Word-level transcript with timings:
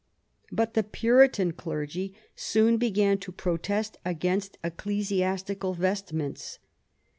But 0.51 0.73
the 0.73 0.81
Puritan 0.81 1.51
clergy 1.53 2.15
soon 2.35 2.77
began 2.77 3.19
a 3.27 3.31
protest 3.31 3.99
against 4.03 4.57
ecclesiastical 4.63 5.75
vestments. 5.75 6.57